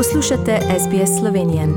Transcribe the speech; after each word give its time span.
Poslušate 0.00 0.58
SBS 0.78 1.20
Slovenije. 1.20 1.68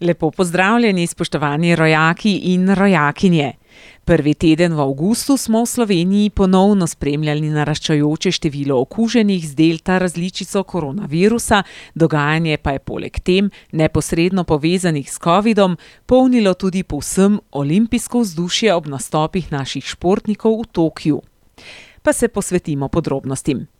Lepo 0.00 0.30
pozdravljeni, 0.30 1.06
spoštovani 1.06 1.76
rojaki 1.76 2.36
in 2.36 2.74
rojakinje. 2.74 3.52
Prvi 4.04 4.34
teden 4.34 4.74
v 4.74 4.80
avgustu 4.80 5.36
smo 5.36 5.62
v 5.62 5.66
Sloveniji 5.66 6.30
ponovno 6.30 6.86
spremljali 6.86 7.50
naraščajoče 7.50 8.30
število 8.30 8.80
okuženih 8.80 9.48
z 9.48 9.54
delta 9.54 9.98
različico 9.98 10.62
koronavirusa, 10.62 11.62
dogajanje 11.94 12.56
pa 12.56 12.70
je 12.70 12.78
poleg 12.78 13.20
tem, 13.20 13.50
neposredno 13.72 14.44
povezanih 14.44 15.10
s 15.10 15.18
COVID-om, 15.18 15.76
polnilo 16.06 16.54
tudi 16.54 16.82
povsem 16.82 17.40
olimpijsko 17.50 18.20
vzdušje 18.20 18.74
ob 18.74 18.86
nastopih 18.86 19.52
naših 19.52 19.84
športnikov 19.84 20.60
v 20.60 20.66
Tokiu. 20.72 21.22
Pa 22.02 22.12
se 22.12 22.28
posvetimo 22.28 22.88
podrobnostim. 22.88 23.73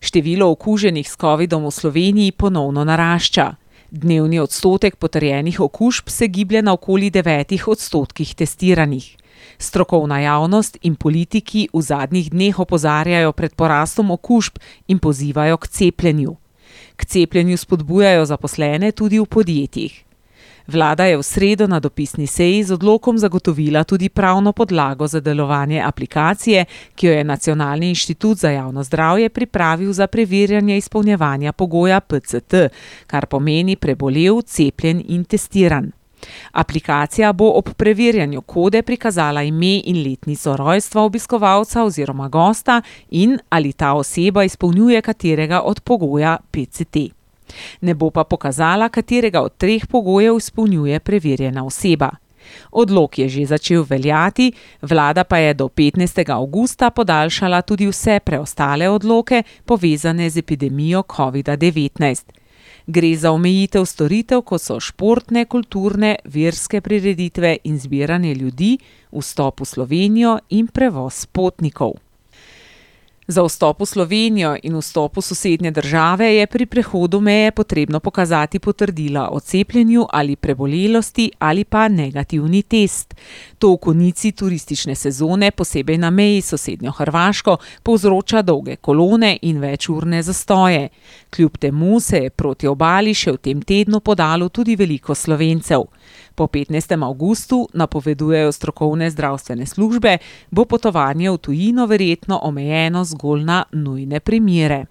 Število 0.00 0.46
okuženih 0.50 1.08
s 1.08 1.16
COVID-om 1.18 1.66
v 1.66 1.70
Sloveniji 1.70 2.32
ponovno 2.32 2.84
narašča. 2.84 3.54
Dnevni 3.90 4.38
odstotek 4.38 4.96
potrjenih 4.96 5.60
okužb 5.60 6.08
se 6.08 6.26
giblje 6.26 6.62
na 6.62 6.72
okoli 6.72 7.10
devetih 7.10 7.68
odstotkih 7.68 8.34
testiranih. 8.34 9.16
Strokovna 9.58 10.20
javnost 10.20 10.78
in 10.82 10.94
politiki 10.94 11.68
v 11.72 11.82
zadnjih 11.82 12.30
dneh 12.30 12.58
opozarjajo 12.58 13.32
pred 13.32 13.54
porastom 13.54 14.10
okužb 14.10 14.58
in 14.88 14.98
pozivajo 14.98 15.56
k 15.56 15.66
cepljenju. 15.66 16.36
K 16.96 17.04
cepljenju 17.04 17.56
spodbujajo 17.56 18.26
zaposlene 18.26 18.92
tudi 18.92 19.18
v 19.18 19.26
podjetjih. 19.26 20.07
Vlada 20.68 21.04
je 21.04 21.16
v 21.16 21.22
sredo 21.22 21.66
na 21.66 21.80
dopisni 21.80 22.26
seji 22.26 22.64
z 22.64 22.76
odlokom 22.76 23.18
zagotovila 23.18 23.84
tudi 23.84 24.08
pravno 24.08 24.52
podlago 24.52 25.06
za 25.06 25.20
delovanje 25.20 25.80
aplikacije, 25.80 26.64
ki 26.94 27.06
jo 27.06 27.12
je 27.12 27.24
Nacionalni 27.24 27.88
inštitut 27.88 28.38
za 28.38 28.50
javno 28.50 28.82
zdravje 28.82 29.28
pripravil 29.28 29.92
za 29.92 30.06
preverjanje 30.06 30.76
izpolnjevanja 30.76 31.52
pogoja 31.52 32.00
PCT, 32.00 32.54
kar 33.06 33.26
pomeni 33.26 33.76
prebolel, 33.76 34.42
cepljen 34.42 35.02
in 35.08 35.24
testiran. 35.24 35.90
Aplikacija 36.52 37.32
bo 37.32 37.50
ob 37.50 37.68
preverjanju 37.76 38.40
kode 38.40 38.82
prikazala 38.82 39.42
ime 39.42 39.80
in 39.84 40.02
letnico 40.04 40.56
rojstva 40.56 41.02
obiskovalca 41.02 41.84
oziroma 41.84 42.28
gosta 42.28 42.82
in 43.10 43.38
ali 43.48 43.72
ta 43.72 43.92
oseba 43.94 44.44
izpolnjuje 44.44 45.02
katerega 45.02 45.60
od 45.60 45.80
pogoja 45.80 46.36
PCT. 46.50 47.17
Ne 47.80 47.94
bo 47.94 48.10
pa 48.10 48.24
pokazala, 48.24 48.88
katerega 48.88 49.42
od 49.42 49.56
treh 49.56 49.86
pogojev 49.86 50.36
izpolnjuje 50.36 51.00
preverjena 51.00 51.64
oseba. 51.64 52.10
Odlok 52.72 53.18
je 53.18 53.28
že 53.28 53.46
začel 53.46 53.84
veljati, 53.84 54.52
vlada 54.82 55.24
pa 55.24 55.38
je 55.38 55.54
do 55.54 55.68
15. 55.68 56.32
avgusta 56.32 56.90
podaljšala 56.90 57.62
tudi 57.62 57.86
vse 57.86 58.20
preostale 58.24 58.88
odloke 58.88 59.42
povezane 59.64 60.30
z 60.30 60.38
epidemijo 60.38 61.02
COVID-19. 61.02 62.24
Gre 62.86 63.16
za 63.16 63.32
omejitev 63.32 63.84
storitev, 63.84 64.42
kot 64.42 64.62
so 64.62 64.78
športne, 64.80 65.44
kulturne, 65.44 66.16
verske 66.24 66.80
prireditve 66.80 67.58
in 67.64 67.78
zbiranje 67.78 68.34
ljudi, 68.34 68.78
vstop 69.12 69.60
v 69.60 69.64
Slovenijo 69.64 70.38
in 70.48 70.66
prevoz 70.66 71.26
potnikov. 71.26 72.07
Za 73.30 73.44
vstop 73.44 73.80
v 73.80 73.86
Slovenijo 73.86 74.56
in 74.62 74.72
vstop 74.80 75.16
v 75.16 75.22
sosednje 75.22 75.70
države 75.70 76.34
je 76.34 76.46
pri 76.46 76.66
prehodu 76.66 77.20
meje 77.20 77.52
potrebno 77.52 78.00
pokazati 78.00 78.58
potrdila 78.58 79.28
o 79.30 79.40
cepljenju 79.40 80.06
ali 80.12 80.36
prebolelosti 80.36 81.30
ali 81.38 81.64
pa 81.64 81.88
negativni 81.88 82.62
test. 82.62 83.14
To 83.58 83.72
v 83.72 83.76
konici 83.76 84.32
turistične 84.32 84.94
sezone, 84.94 85.50
posebej 85.50 85.98
na 85.98 86.10
meji 86.10 86.40
sosednjo 86.40 86.90
Hrvaško, 86.90 87.56
povzroča 87.82 88.42
dolge 88.42 88.76
kolone 88.76 89.36
in 89.42 89.60
večurne 89.60 90.22
zastoje. 90.22 90.88
Kljub 91.30 91.58
temu 91.58 92.00
se 92.00 92.16
je 92.16 92.30
proti 92.30 92.66
obali 92.66 93.14
še 93.14 93.32
v 93.32 93.36
tem 93.36 93.62
tednu 93.62 94.00
podalo 94.00 94.48
tudi 94.48 94.76
veliko 94.76 95.14
slovencev. 95.14 95.84
Po 96.38 96.46
15. 96.46 97.04
avgustu, 97.04 97.68
napovedujejo 97.74 98.52
strokovne 98.52 99.10
zdravstvene 99.10 99.66
službe, 99.66 100.18
bo 100.50 100.64
potovanje 100.64 101.30
v 101.30 101.38
tujino 101.38 101.86
verjetno 101.86 102.38
omejeno 102.42 103.04
zgolj 103.04 103.42
na 103.44 103.64
nujne 103.72 104.20
primere. 104.20 104.84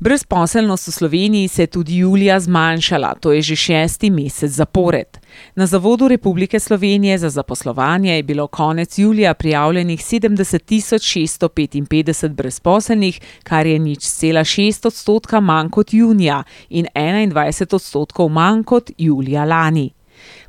Brezposelnost 0.00 0.88
v 0.88 0.92
Sloveniji 0.92 1.48
se 1.48 1.62
je 1.62 1.66
tudi 1.66 1.96
julija 1.96 2.40
zmanjšala, 2.40 3.14
to 3.20 3.32
je 3.32 3.42
že 3.42 3.56
šesti 3.56 4.10
mesec 4.10 4.50
zapored. 4.50 5.18
Na 5.56 5.66
Zavodu 5.66 6.08
Republike 6.08 6.60
Slovenije 6.60 7.18
za 7.18 7.30
zaposlovanje 7.30 8.16
je 8.16 8.22
bilo 8.22 8.46
konec 8.46 8.98
julija 8.98 9.34
prijavljenih 9.34 10.04
sedemdeset 10.04 10.64
tisoč 10.64 11.02
šeststo 11.02 11.48
petinpetdeset 11.48 12.32
brezposelnih, 12.32 13.20
kar 13.42 13.66
je 13.66 13.78
nič 13.78 14.00
cela 14.00 14.44
šest 14.44 14.86
odstotka 14.86 15.40
manj 15.40 15.70
kot 15.70 15.94
junija 15.94 16.42
in 16.68 16.86
enaindvajset 16.94 17.74
odstotkov 17.74 18.28
manj 18.28 18.62
kot 18.62 18.90
julija 18.98 19.44
lani. 19.44 19.90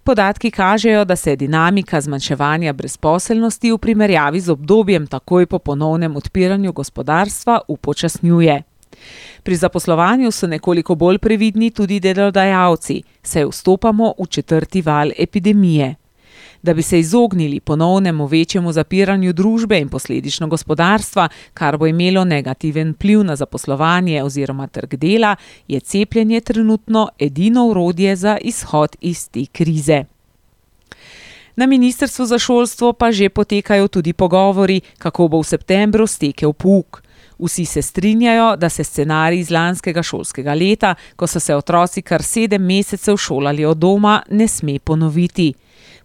Podatki 0.04 0.52
kažejo, 0.52 1.06
da 1.06 1.16
se 1.16 1.30
je 1.30 1.36
dinamika 1.36 2.02
zmanjševanja 2.02 2.74
brezposelnosti 2.74 3.72
v 3.72 3.78
primerjavi 3.78 4.40
z 4.40 4.50
obdobjem 4.50 5.08
takoj 5.08 5.46
po 5.46 5.60
ponovnem 5.60 6.16
odpiranju 6.16 6.74
gospodarstva 6.74 7.62
upočasnjuje. 7.68 8.64
Pri 9.44 9.56
zaposlovanju 9.56 10.32
so 10.32 10.48
nekoliko 10.48 10.96
bolj 10.96 11.18
previdni 11.18 11.72
tudi 11.72 12.00
delodajalci, 12.00 13.02
saj 13.24 13.46
vstopamo 13.46 14.14
v 14.20 14.28
četrti 14.28 14.82
val 14.82 15.12
epidemije. 15.18 15.96
Da 16.62 16.74
bi 16.74 16.82
se 16.82 17.00
izognili 17.00 17.60
ponovnemu 17.60 18.26
večjemu 18.26 18.72
zapiranju 18.72 19.34
družbe 19.34 19.80
in 19.80 19.90
posledično 19.90 20.48
gospodarstva, 20.48 21.28
kar 21.54 21.78
bo 21.78 21.88
imelo 21.88 22.24
negativen 22.26 22.92
vpliv 22.92 23.24
na 23.24 23.36
zaposlovanje 23.36 24.24
oziroma 24.24 24.68
trg 24.68 24.96
dela, 24.96 25.36
je 25.68 25.80
cepljenje 25.80 26.42
trenutno 26.42 27.10
edino 27.20 27.70
orodje 27.70 28.16
za 28.16 28.38
izhod 28.42 28.96
iz 29.02 29.30
te 29.30 29.46
krize. 29.52 30.04
Na 31.56 31.66
ministrstvu 31.66 32.26
za 32.26 32.40
šolstvo 32.40 32.94
pa 32.94 33.12
že 33.12 33.30
potekajo 33.30 33.88
tudi 33.88 34.14
pogovori, 34.14 34.82
kako 34.98 35.28
bo 35.28 35.40
v 35.40 35.44
septembru 35.44 36.08
stekel 36.08 36.54
pouk. 36.54 37.04
Vsi 37.40 37.66
se 37.66 37.82
strinjajo, 37.82 38.56
da 38.56 38.70
se 38.70 38.84
scenarij 38.84 39.40
iz 39.40 39.52
lanskega 39.52 40.04
šolskega 40.04 40.54
leta, 40.54 40.96
ko 41.16 41.28
so 41.28 41.40
se 41.40 41.56
otroci 41.56 42.02
kar 42.02 42.24
sedem 42.24 42.66
mesecev 42.66 43.18
šolali 43.18 43.66
od 43.66 43.78
doma, 43.78 44.22
ne 44.30 44.48
sme 44.48 44.80
ponoviti. 44.80 45.54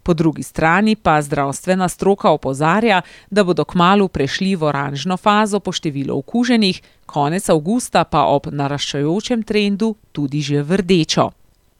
Po 0.03 0.13
drugi 0.13 0.43
strani 0.43 0.95
pa 0.95 1.21
zdravstvena 1.21 1.89
stroka 1.89 2.29
opozarja, 2.29 3.01
da 3.29 3.43
bodo 3.43 3.65
kmalu 3.65 4.07
prešli 4.07 4.55
v 4.55 4.63
oranžno 4.63 5.17
fazo 5.17 5.59
po 5.59 5.71
številu 5.71 6.19
okuženih, 6.21 6.81
konec 7.05 7.49
avgusta 7.49 8.03
pa 8.03 8.27
ob 8.29 8.51
naraščajočem 8.51 9.43
trendu 9.43 9.95
tudi 10.11 10.41
že 10.41 10.61
v 10.61 10.77
rdečo. 10.83 11.31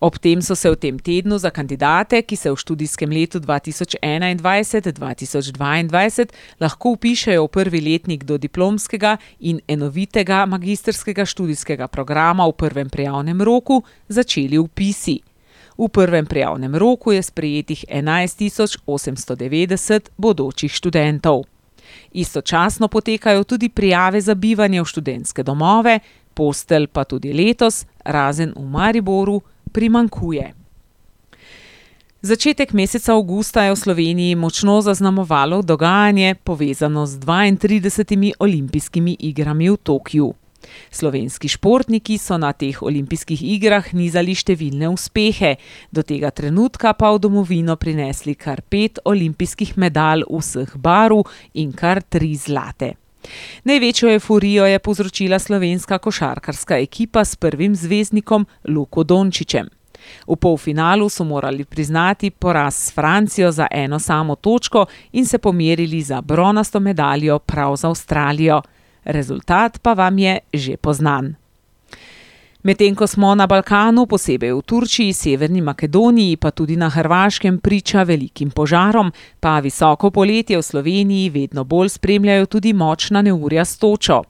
Ob 0.05 0.19
tem 0.19 0.41
so 0.41 0.53
se 0.55 0.69
v 0.69 0.75
tem 0.77 0.97
tednu 1.01 1.37
za 1.41 1.49
kandidate, 1.49 2.19
ki 2.21 2.35
se 2.37 2.51
v 2.51 2.59
študijskem 2.61 3.09
letu 3.09 3.39
dva 3.41 3.57
tisoč 3.57 3.95
enaindvajset-dva 4.05 5.15
tisoč 5.17 5.49
dvaindvajset 5.55 6.29
lahko 6.61 6.91
vpišejo 6.93 7.47
v 7.47 7.49
prvi 7.49 7.81
letnik 7.81 8.21
dodiplomskega 8.21 9.15
in 9.49 9.63
enovitega 9.65 10.43
magistrskega 10.45 11.25
študijskega 11.25 11.87
programa 11.89 12.45
v 12.45 12.53
prvem 12.53 12.89
prijavnem 12.89 13.41
roku, 13.41 13.81
začeli 14.05 14.61
vpisi. 14.61 15.17
V 15.73 15.89
prvem 15.89 16.29
prijavnem 16.29 16.77
roku 16.77 17.17
je 17.17 17.25
sprejetih 17.25 17.85
enajst 17.89 18.37
tisoč 18.37 18.77
osemsto 18.85 19.33
devetdeset 19.33 20.13
bodočih 20.21 20.69
študentov. 20.69 21.49
Istočasno 22.13 22.93
potekajo 22.93 23.43
tudi 23.43 23.73
prijave 23.73 24.21
za 24.21 24.37
bivanje 24.37 24.85
v 24.85 24.85
študentske 24.85 25.41
domove, 25.41 25.97
postelj 26.37 26.93
pa 26.93 27.09
tudi 27.09 27.33
letos, 27.33 27.87
razen 28.05 28.53
v 28.53 28.69
Mariboru, 28.69 29.41
primanjkuje. 29.75 30.53
Začetek 32.25 32.71
meseca 32.73 33.13
avgusta 33.13 33.67
je 33.67 33.75
v 33.75 33.77
Sloveniji 33.77 34.35
močno 34.39 34.79
zaznamovalo 34.81 35.61
dogajanje, 35.61 36.35
povezano 36.43 37.05
z 37.05 37.19
dvaintridesetimi 37.21 38.33
olimpijskimi 38.39 39.13
igrami 39.19 39.69
v 39.69 39.77
Tokiu. 39.77 40.31
Slovenski 40.89 41.47
športniki 41.47 42.17
so 42.17 42.39
na 42.41 42.49
teh 42.57 42.81
olimpijskih 42.81 43.37
igrah 43.37 43.93
nizali 43.93 44.33
številne 44.33 44.89
uspehe, 44.89 45.55
do 45.93 46.01
tega 46.01 46.33
trenutka 46.33 46.95
pa 46.97 47.13
v 47.13 47.21
domovino 47.21 47.77
prinesli 47.77 48.33
kar 48.33 48.65
pet 48.65 48.97
olimpijskih 49.05 49.77
medalj 49.77 50.25
vseh 50.25 50.73
barv 50.81 51.27
in 51.53 51.75
kar 51.77 52.01
tri 52.01 52.33
zlate. 52.33 52.95
Največjo 53.63 54.13
evforijo 54.13 54.65
je 54.65 54.79
povzročila 54.79 55.39
slovenska 55.39 55.97
košarkarska 55.97 56.77
ekipa 56.77 57.25
s 57.25 57.35
prvim 57.35 57.75
zvezdnikom 57.75 58.45
Luko 58.67 59.03
Dončićem. 59.03 59.69
V 60.27 60.35
polfinalu 60.35 61.09
so 61.09 61.23
morali 61.23 61.65
priznati 61.65 62.29
poraz 62.29 62.75
s 62.75 62.93
Francijo 62.93 63.51
za 63.51 63.67
eno 63.71 63.99
samo 63.99 64.35
točko 64.35 64.85
in 65.11 65.25
se 65.25 65.37
pomerili 65.37 66.01
za 66.01 66.21
bronasto 66.21 66.79
medaljo 66.79 67.39
prav 67.39 67.75
z 67.75 67.83
Avstralijo. 67.83 68.61
Rezultat 69.03 69.79
pa 69.81 69.93
vam 69.93 70.19
je 70.19 70.39
že 70.53 70.77
poznan. 70.77 71.35
Medtem 72.65 72.95
ko 72.95 73.05
smo 73.07 73.35
na 73.35 73.45
Balkanu, 73.45 74.07
posebej 74.09 74.49
v 74.57 74.61
Turčiji, 74.65 75.13
Severni 75.13 75.61
Makedoniji 75.61 76.37
pa 76.41 76.49
tudi 76.49 76.73
na 76.75 76.89
Hrvaškem 76.89 77.59
priča 77.61 78.01
velikim 78.03 78.49
požarom, 78.49 79.11
pa 79.39 79.59
visoko 79.59 80.09
poletje 80.09 80.57
v 80.57 80.63
Sloveniji 80.65 81.29
vedno 81.29 81.63
bolj 81.63 81.89
spremljajo 81.89 82.45
tudi 82.45 82.73
močna 82.73 83.21
neurja 83.21 83.65
s 83.65 83.77
točo. 83.77 84.23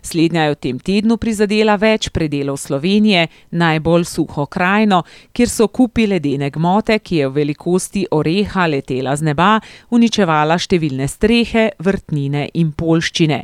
Slednja 0.00 0.42
je 0.42 0.54
v 0.54 0.56
tem 0.56 0.78
tednu 0.78 1.18
prizadela 1.20 1.76
več 1.76 2.08
predelov 2.08 2.56
Slovenije, 2.56 3.26
najbolj 3.50 4.04
suho 4.08 4.46
krajino, 4.46 5.02
kjer 5.36 5.48
so 5.52 5.68
kupi 5.68 6.06
ledene 6.06 6.48
gmote, 6.50 6.96
ki 6.98 7.16
je 7.16 7.28
v 7.28 7.36
velikosti 7.36 8.06
oreha 8.10 8.64
letela 8.66 9.12
z 9.16 9.28
neba, 9.28 9.58
uničevala 9.90 10.56
številne 10.56 11.04
strehe, 11.04 11.74
vrtnine 11.76 12.48
in 12.54 12.72
polščine. 12.72 13.42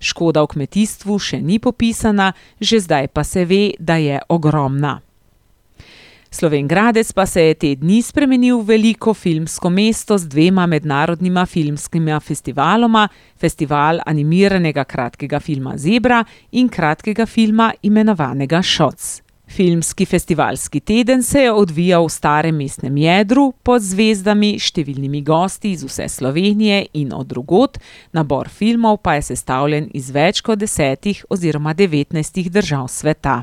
Škoda 0.00 0.42
v 0.42 0.54
kmetijstvu 0.54 1.18
še 1.18 1.42
ni 1.42 1.58
popisana, 1.58 2.32
že 2.60 2.80
zdaj 2.80 3.10
pa 3.12 3.24
se 3.24 3.44
ve, 3.44 3.74
da 3.78 3.98
je 3.98 4.20
ogromna. 4.28 5.00
Slovenj 6.30 6.66
Gradec 6.68 7.12
pa 7.12 7.26
se 7.26 7.42
je 7.42 7.54
te 7.54 7.70
dni 7.74 8.02
spremenil 8.02 8.60
v 8.60 8.66
veliko 8.68 9.14
filmsko 9.14 9.70
mesto 9.70 10.18
z 10.18 10.28
dvema 10.28 10.66
mednarodnima 10.66 11.46
filmskima 11.46 12.20
festivaloma, 12.20 13.08
festival 13.36 14.02
animiranega 14.06 14.84
kratkega 14.84 15.40
filma 15.40 15.78
Zebra 15.78 16.20
in 16.52 16.68
kratkega 16.68 17.26
filma 17.26 17.72
imenovanega 17.82 18.62
Šoc. 18.62 19.27
Filmski 19.48 20.04
festivalski 20.06 20.80
teden 20.80 21.22
se 21.22 21.40
je 21.40 21.52
odvijal 21.52 22.04
v 22.04 22.08
starem 22.08 22.56
mestnem 22.56 22.96
jedru 22.96 23.52
pod 23.62 23.82
zvezdami, 23.82 24.58
številnimi 24.60 25.22
gosti 25.24 25.72
iz 25.72 25.86
vse 25.88 26.08
Slovenije 26.08 26.82
in 27.00 27.14
od 27.16 27.26
drugot, 27.26 27.78
nabor 28.12 28.48
filmov 28.52 29.00
pa 29.02 29.16
je 29.16 29.30
sestavljen 29.32 29.88
iz 29.96 30.10
več 30.12 30.42
kot 30.44 30.60
desetih 30.60 31.24
oziroma 31.32 31.72
devetnajstih 31.74 32.52
držav 32.52 32.90
sveta. 32.92 33.40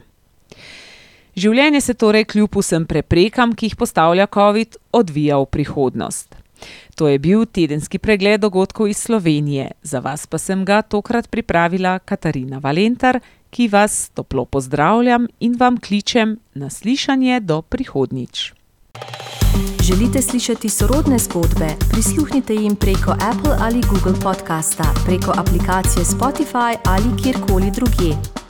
Življenje 1.35 1.81
se 1.81 1.97
torej 1.97 2.29
kljub 2.31 2.53
vsem 2.61 2.85
preprekam, 2.85 3.51
ki 3.57 3.71
jih 3.71 3.75
postavlja 3.75 4.29
covid, 4.31 4.77
odvija 4.93 5.41
v 5.41 5.49
prihodnost. 5.51 6.37
To 6.95 7.09
je 7.09 7.19
bil 7.19 7.43
tedenski 7.45 7.99
pregled 7.99 8.39
dogodkov 8.39 8.87
iz 8.87 9.01
Slovenije, 9.03 9.73
za 9.83 9.99
vas 9.99 10.23
pa 10.27 10.37
sem 10.37 10.63
ga 10.65 10.79
tokrat 10.81 11.27
pripravila 11.27 11.97
Katarina 11.99 12.61
Valentar, 12.63 13.19
ki 13.55 13.67
vas 13.67 14.09
toplo 14.13 14.45
pozdravljam 14.45 15.27
in 15.39 15.55
vam 15.59 15.77
kličem 15.79 16.37
na 16.53 16.69
slišanje 16.69 17.39
do 17.39 17.61
prihodnič. 17.61 18.53
Želite 19.83 20.21
slišati 20.21 20.69
sorodne 20.69 21.19
zgodbe? 21.19 21.67
Prisluhnite 21.91 22.53
jim 22.55 22.75
preko 22.75 23.11
Apple 23.11 23.55
ali 23.59 23.81
Google 23.81 24.21
podcasta, 24.23 24.83
preko 25.05 25.31
aplikacije 25.37 26.05
Spotify 26.05 26.75
ali 26.85 27.23
kjerkoli 27.23 27.71
drugje. 27.71 28.44